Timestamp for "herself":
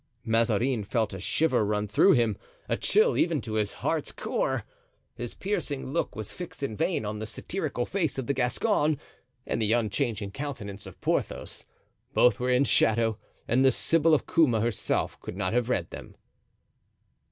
14.59-15.19